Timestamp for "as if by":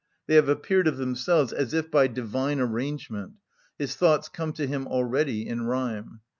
1.53-2.07